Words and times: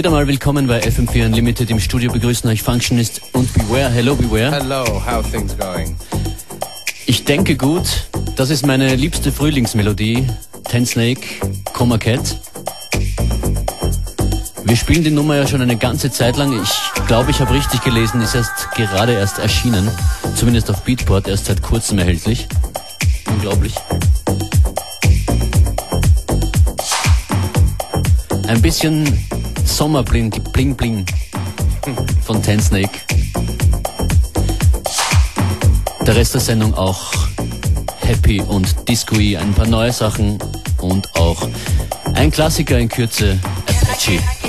Wieder 0.00 0.08
mal 0.08 0.26
willkommen 0.26 0.66
bei 0.66 0.80
FM4 0.80 1.26
Unlimited. 1.26 1.68
Im 1.68 1.78
Studio 1.78 2.10
begrüßen 2.10 2.48
euch 2.48 2.62
Functionist 2.62 3.20
und 3.34 3.52
Beware. 3.52 3.90
Hello, 3.90 4.16
Beware. 4.16 4.50
Hello, 4.50 4.82
how 5.04 5.22
things 5.30 5.54
going? 5.58 5.94
Ich 7.04 7.26
denke 7.26 7.54
gut. 7.54 8.08
Das 8.34 8.48
ist 8.48 8.64
meine 8.64 8.94
liebste 8.94 9.30
Frühlingsmelodie. 9.30 10.26
Ten 10.64 10.86
Snake, 10.86 11.20
Coma 11.74 11.98
Cat. 11.98 12.40
Wir 14.64 14.76
spielen 14.76 15.04
die 15.04 15.10
Nummer 15.10 15.36
ja 15.36 15.46
schon 15.46 15.60
eine 15.60 15.76
ganze 15.76 16.10
Zeit 16.10 16.38
lang. 16.38 16.58
Ich 16.62 17.06
glaube, 17.06 17.30
ich 17.30 17.40
habe 17.40 17.52
richtig 17.52 17.84
gelesen, 17.84 18.22
ist 18.22 18.34
erst 18.34 18.70
gerade 18.74 19.12
erst 19.12 19.38
erschienen. 19.38 19.90
Zumindest 20.34 20.70
auf 20.70 20.80
Beatport, 20.80 21.28
erst 21.28 21.44
seit 21.44 21.60
kurzem 21.60 21.98
erhältlich. 21.98 22.48
Unglaublich. 23.26 23.74
Ein 28.48 28.62
bisschen 28.62 29.29
Sommerbling, 29.70 30.30
Bling 30.52 30.74
Bling 30.74 31.06
von 32.22 32.42
Ten 32.42 32.60
Snake. 32.60 32.98
Der 36.06 36.16
Rest 36.16 36.34
der 36.34 36.40
Sendung 36.40 36.74
auch 36.74 37.14
happy 38.00 38.40
und 38.42 38.88
discoy, 38.88 39.36
ein 39.36 39.54
paar 39.54 39.66
neue 39.66 39.92
Sachen 39.92 40.38
und 40.78 41.14
auch 41.16 41.48
ein 42.14 42.30
Klassiker 42.30 42.78
in 42.78 42.88
Kürze, 42.88 43.38
Apache. 43.66 44.39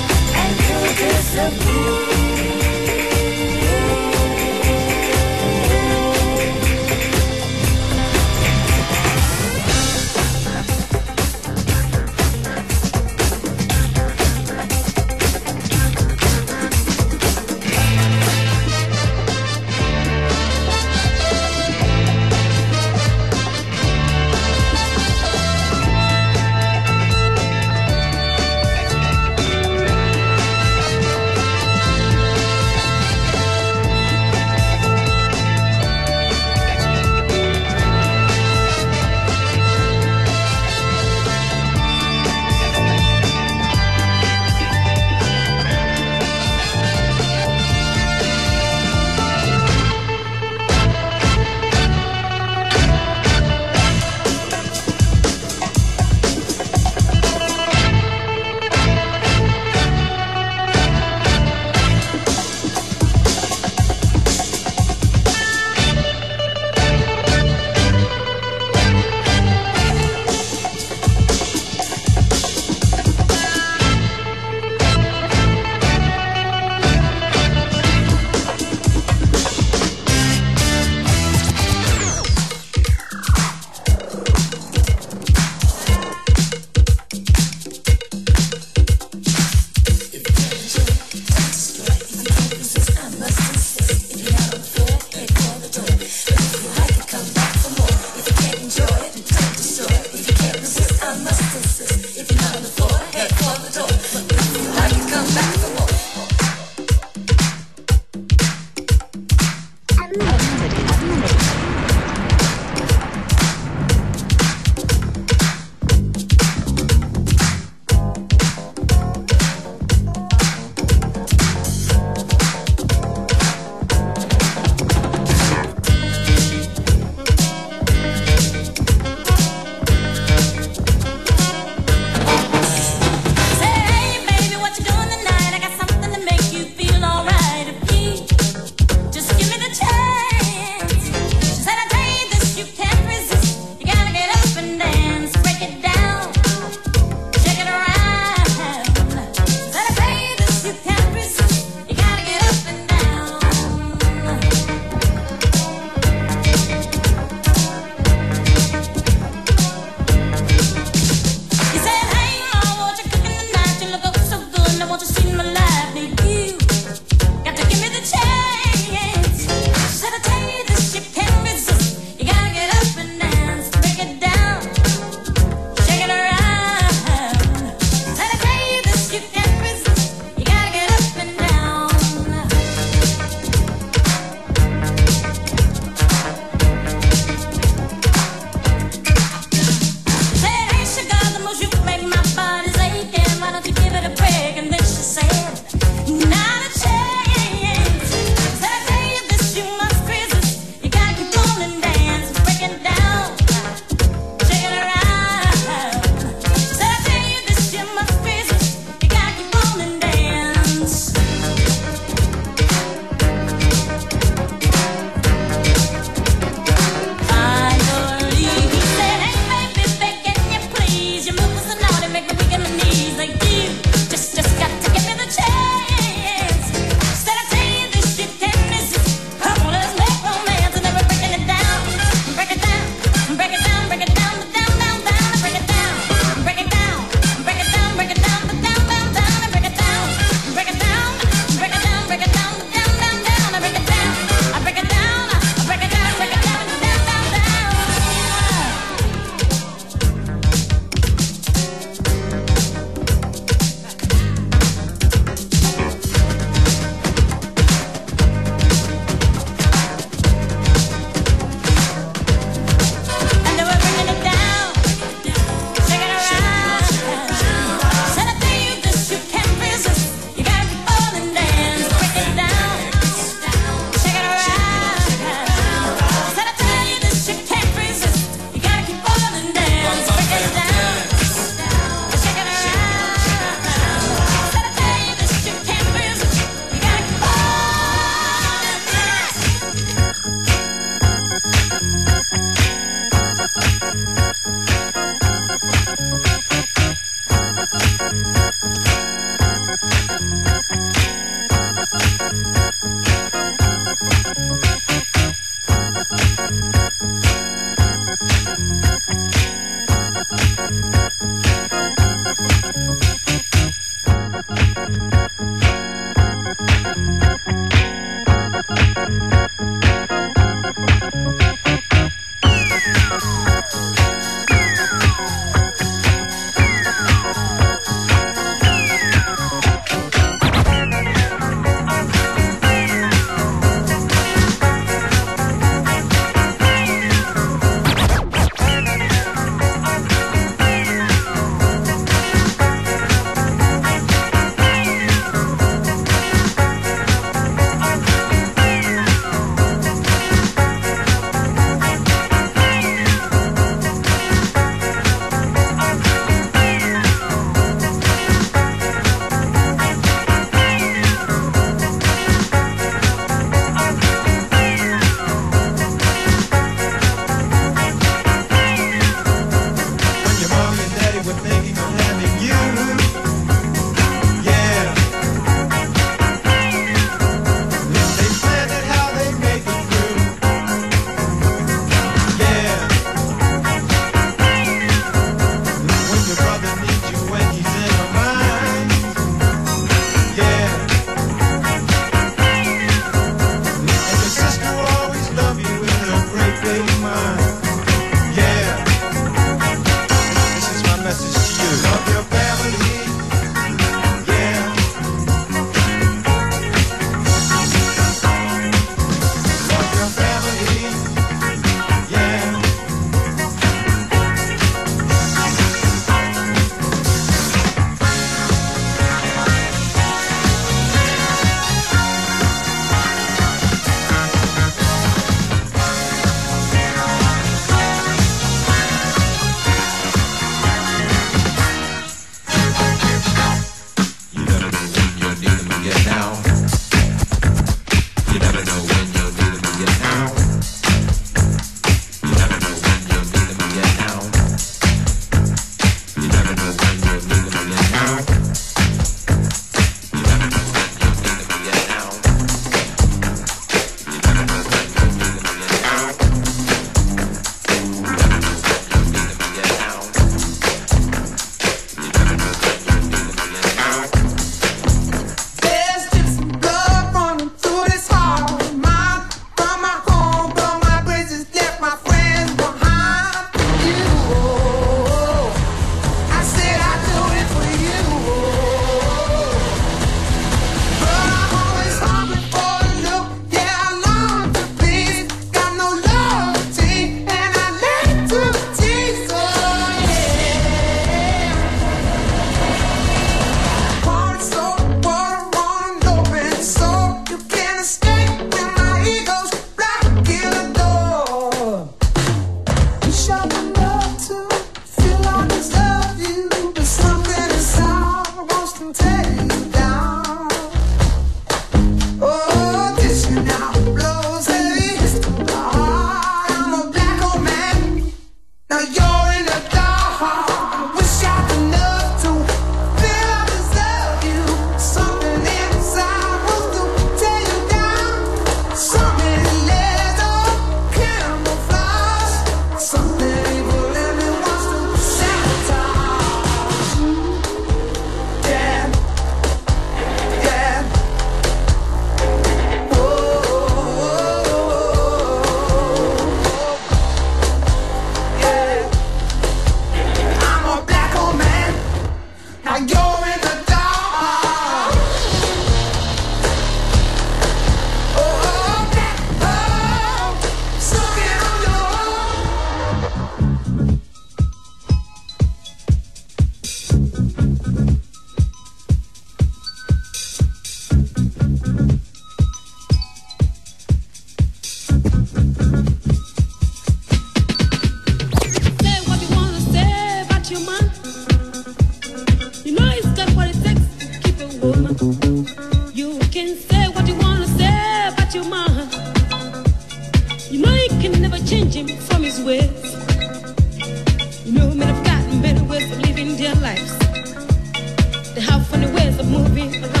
movie. 599.31 600.00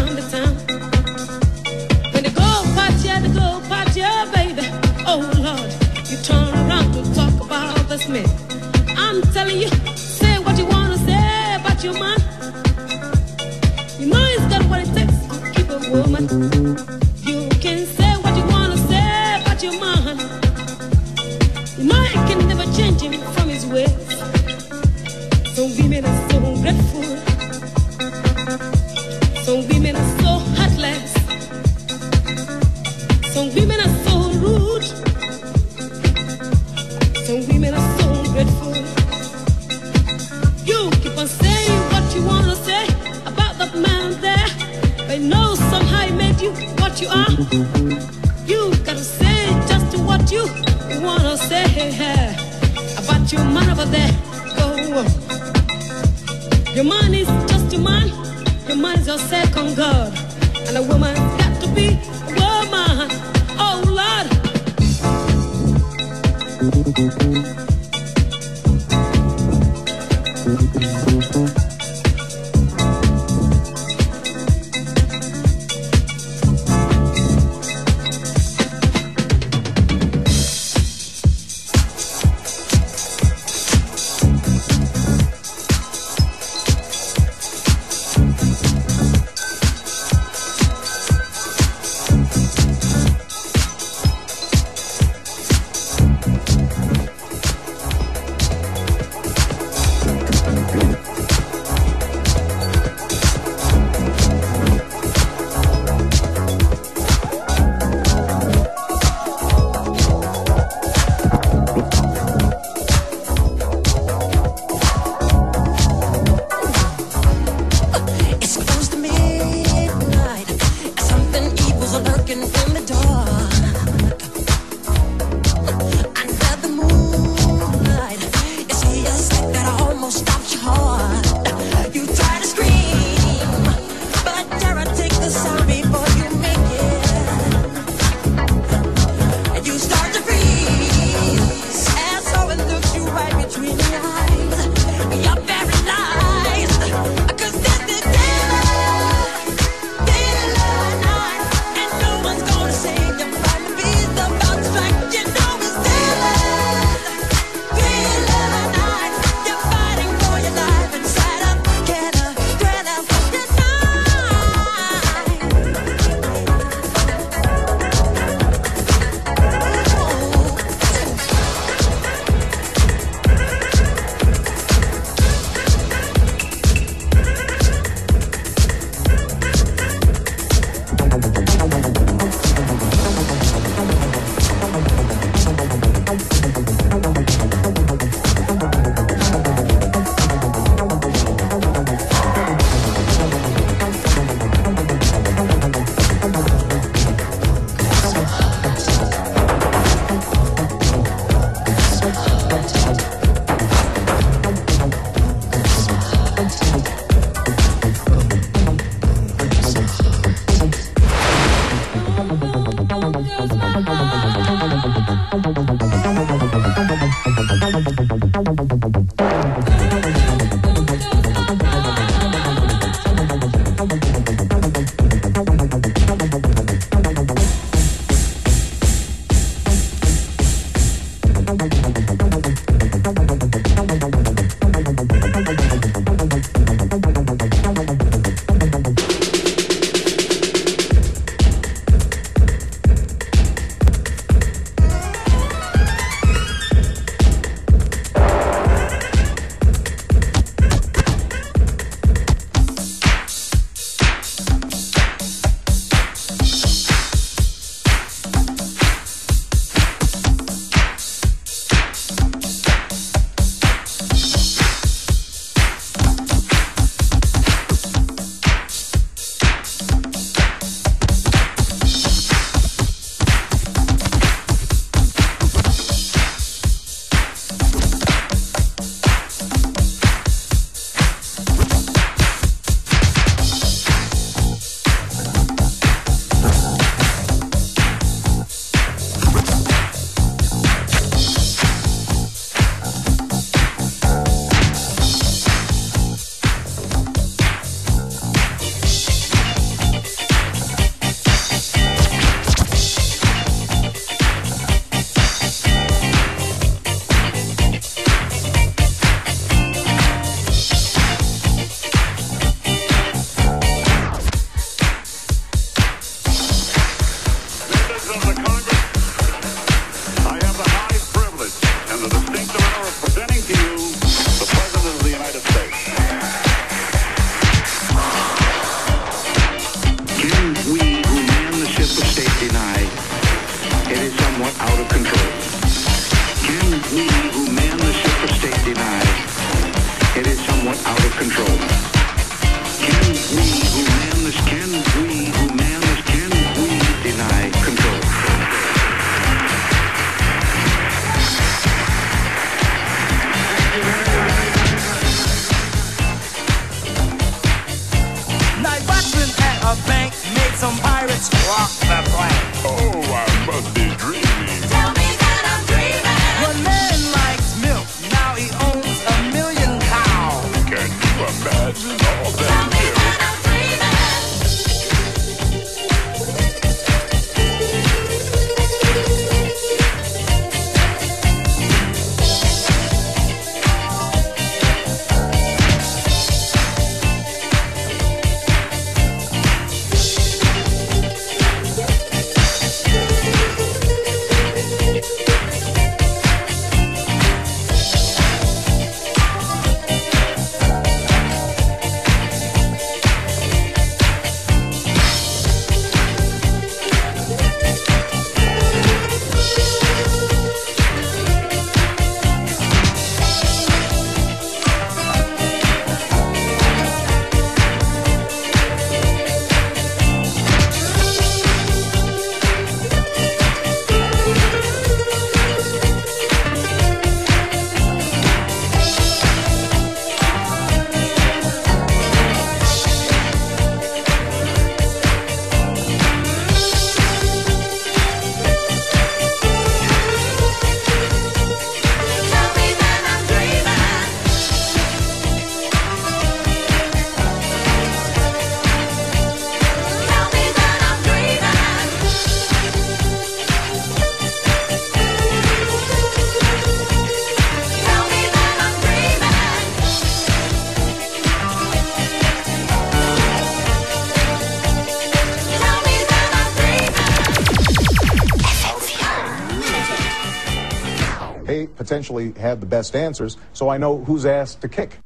Potentially 471.91 472.31
have 472.39 472.61
the 472.61 472.65
best 472.65 472.95
answers, 472.95 473.35
so 473.51 473.67
I 473.67 473.77
know 473.77 473.97
who's 473.97 474.25
asked 474.25 474.61
to 474.61 474.69
kick. 474.69 474.97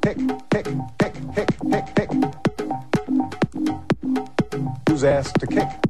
Kick, 0.00 0.16
kick, 0.50 0.66
kick, 0.98 1.14
kick, 1.34 1.48
kick, 1.70 1.94
kick. 1.94 2.10
Who's 4.88 5.04
asked 5.04 5.38
to 5.40 5.46
kick? 5.46 5.83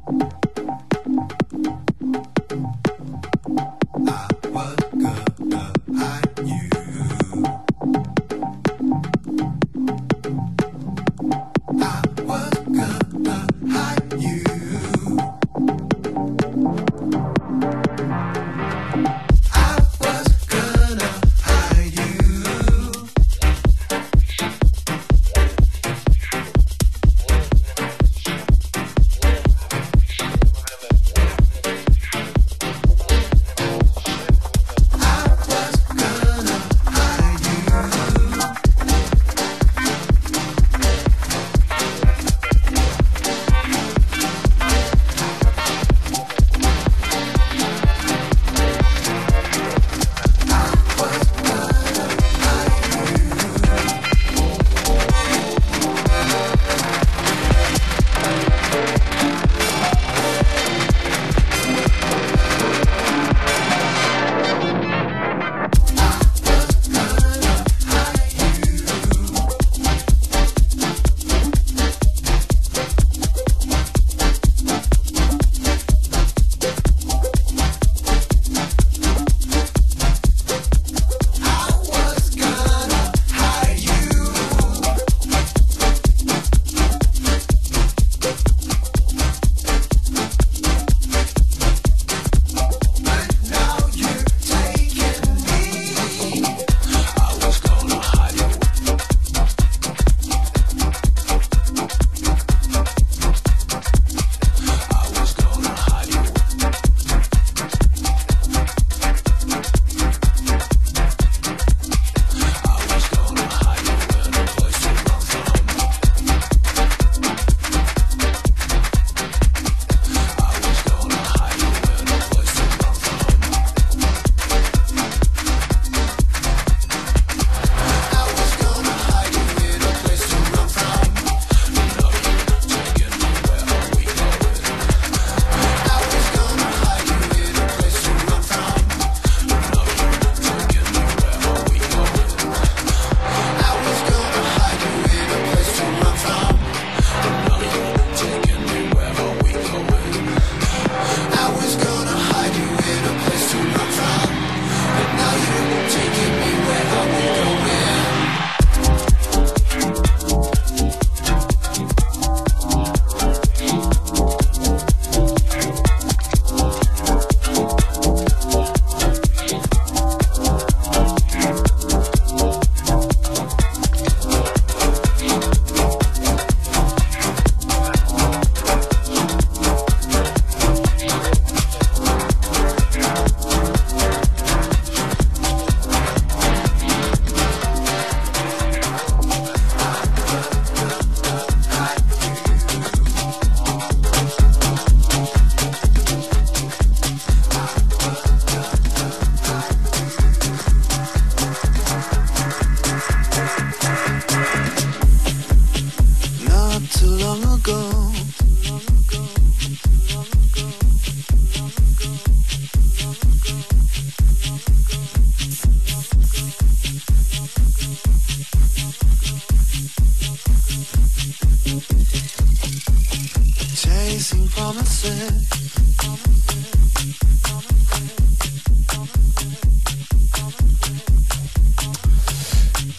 Chasing 223.75 224.47
promises. 224.49 225.45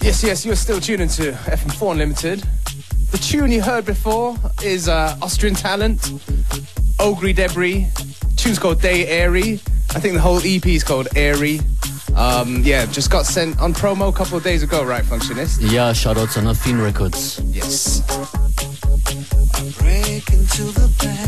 Yes, 0.02 0.22
yes, 0.22 0.46
you're 0.46 0.56
still 0.56 0.80
tuning 0.80 1.08
to 1.08 1.32
FM4 1.32 1.92
Unlimited. 1.92 2.44
The 3.10 3.18
tune 3.18 3.50
you 3.50 3.60
heard 3.60 3.84
before 3.84 4.36
is 4.62 4.88
uh, 4.88 5.16
Austrian 5.20 5.54
Talent, 5.54 6.00
Ogris 6.98 7.34
Debris. 7.34 7.86
Tune's 8.36 8.58
called 8.58 8.80
Day 8.80 9.06
Airy. 9.08 9.60
I 9.94 10.00
think 10.00 10.14
the 10.14 10.20
whole 10.20 10.38
EP 10.44 10.64
is 10.66 10.84
called 10.84 11.08
Airy. 11.16 11.60
Um, 12.16 12.62
yeah, 12.64 12.86
just 12.86 13.10
got 13.10 13.26
sent 13.26 13.60
on 13.60 13.74
promo 13.74 14.08
a 14.08 14.12
couple 14.12 14.38
of 14.38 14.42
days 14.42 14.62
ago, 14.62 14.82
right, 14.82 15.04
Functionist? 15.04 15.58
Yeah, 15.60 15.92
shout 15.92 16.16
Shoutouts 16.16 16.38
an 16.38 16.46
Affin 16.46 16.82
Records. 16.82 17.40
Yes. 17.44 18.00
Break 19.78 20.32
into 20.32 20.64
the 20.72 20.88
bank. 20.98 21.26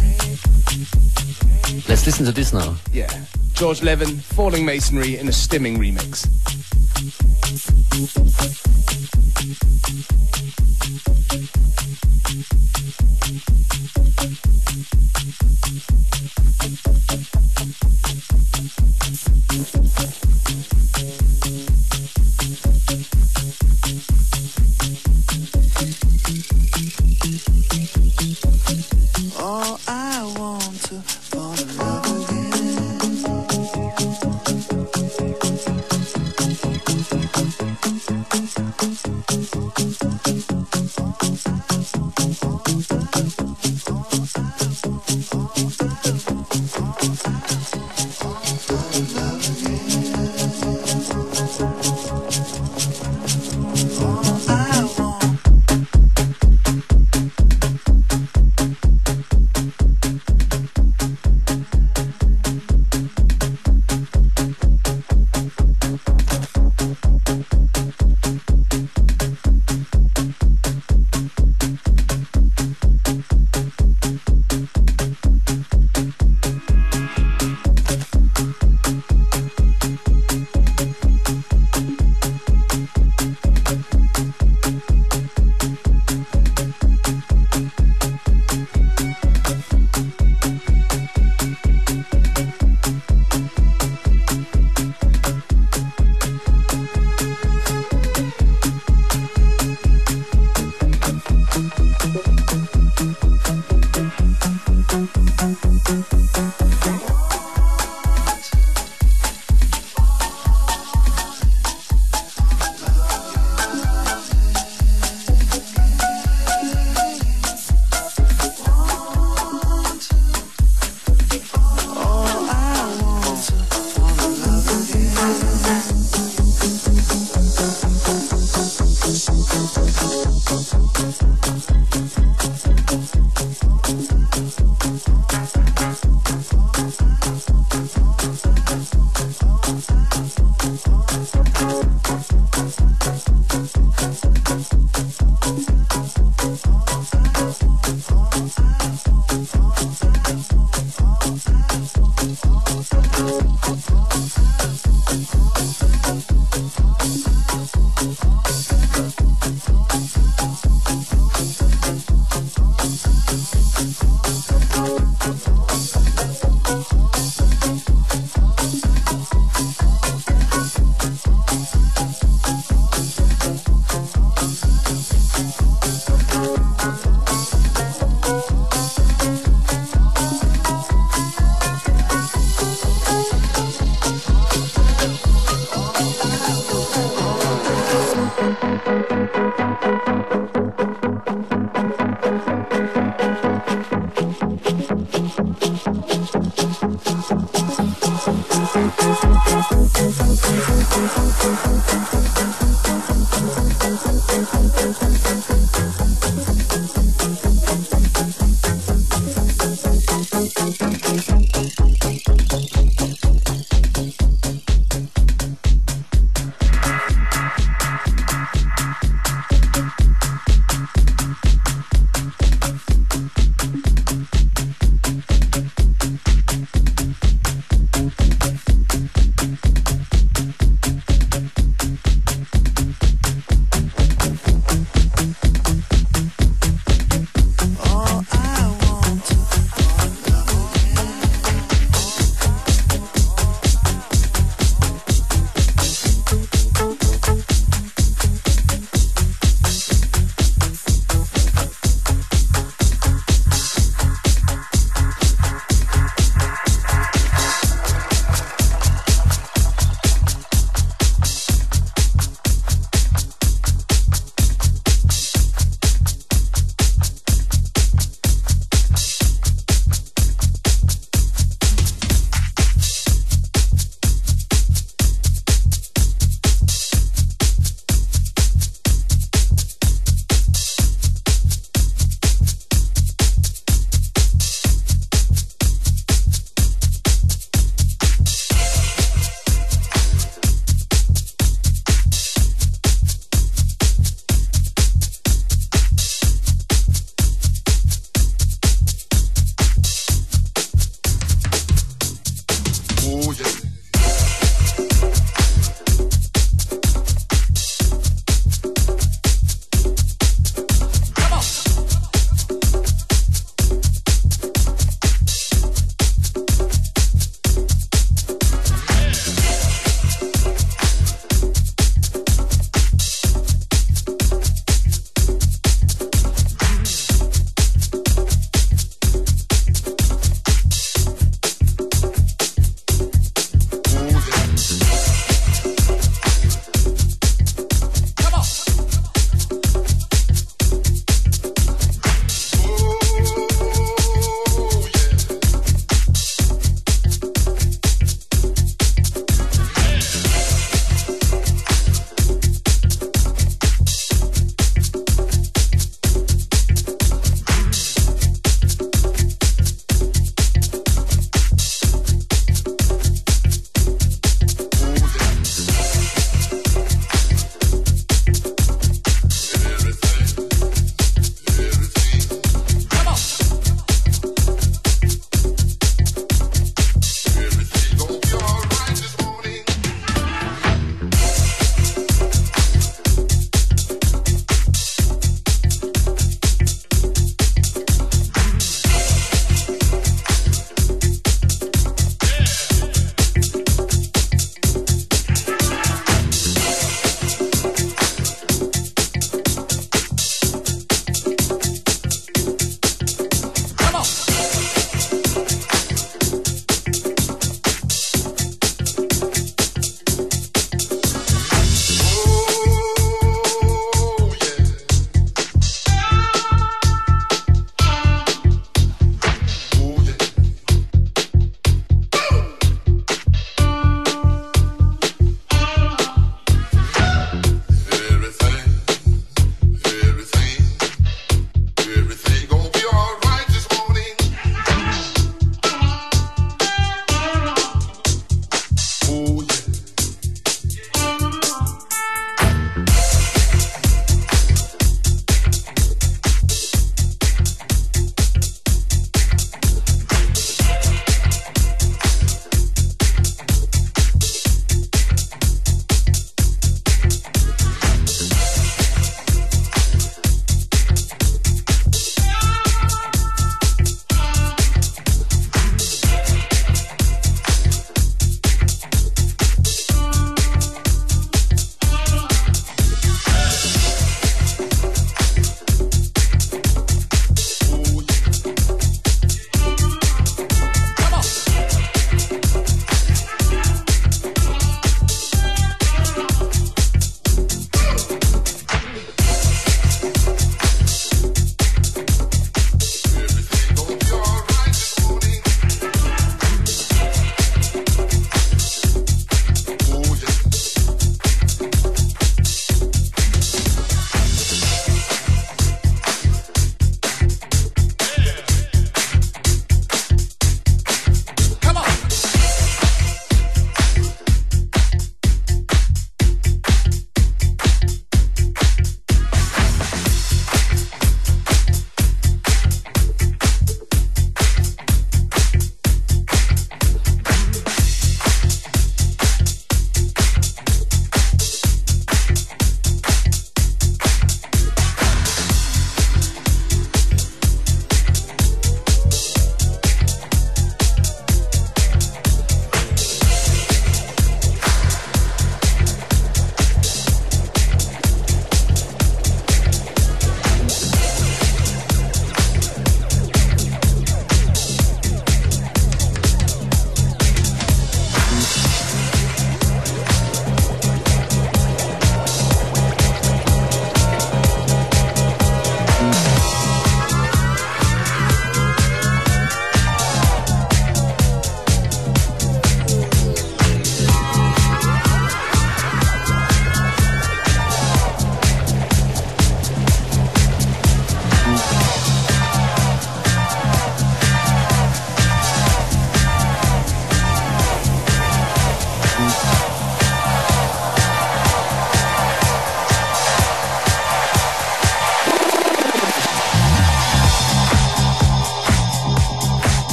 Let's 1.88 2.06
listen 2.06 2.24
to 2.24 2.32
this 2.32 2.54
now. 2.54 2.76
Yeah. 2.90 3.12
George 3.52 3.82
Levin, 3.82 4.16
Falling 4.16 4.64
Masonry 4.64 5.18
in 5.18 5.28
a 5.28 5.30
stimming 5.30 5.76
remix. 5.76 6.26
Oh, 12.40 12.67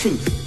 truth. 0.00 0.39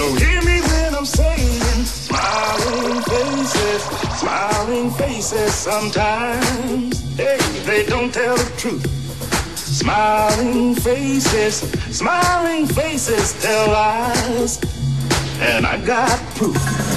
So 0.00 0.14
hear 0.14 0.40
me 0.40 0.62
when 0.62 0.94
I'm 0.94 1.04
saying, 1.04 1.84
smiling 1.84 3.02
faces, 3.02 3.82
smiling 4.18 4.90
faces 4.92 5.52
sometimes. 5.52 7.16
Hey, 7.18 7.36
they 7.66 7.84
don't 7.84 8.10
tell 8.10 8.34
the 8.34 8.50
truth. 8.56 8.86
Smiling 9.58 10.74
faces, 10.74 11.56
smiling 11.94 12.66
faces 12.66 13.42
tell 13.42 13.72
lies. 13.72 14.58
And 15.38 15.66
I 15.66 15.76
got 15.84 16.18
proof. 16.34 16.89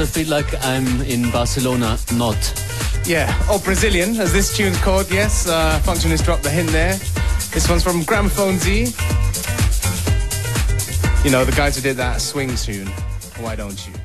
I 0.00 0.06
feel 0.06 0.28
like 0.28 0.54
I'm 0.64 1.02
in 1.02 1.30
Barcelona, 1.30 1.98
not. 2.14 2.38
Yeah, 3.04 3.30
or 3.52 3.58
Brazilian, 3.58 4.16
as 4.16 4.32
this 4.32 4.56
tune's 4.56 4.78
called. 4.78 5.10
Yes, 5.10 5.46
uh, 5.46 5.78
Functionist 5.84 6.24
dropped 6.24 6.42
the 6.42 6.48
hint 6.48 6.70
there. 6.70 6.94
This 7.52 7.68
one's 7.68 7.82
from 7.82 8.00
Gramophonedzie. 8.02 8.86
You 11.22 11.30
know, 11.30 11.44
the 11.44 11.52
guys 11.52 11.76
who 11.76 11.82
did 11.82 11.98
that 11.98 12.22
swing 12.22 12.54
tune. 12.56 12.86
Why 13.40 13.56
don't 13.56 13.86
you? 13.86 13.99